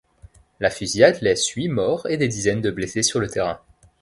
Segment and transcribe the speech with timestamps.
[0.59, 3.59] La fusillade laisse huit morts et des dizaines de blessés sur le terrain.